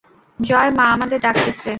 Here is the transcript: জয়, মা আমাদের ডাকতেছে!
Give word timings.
জয়, 0.39 0.69
মা 0.77 0.85
আমাদের 0.95 1.19
ডাকতেছে! 1.21 1.67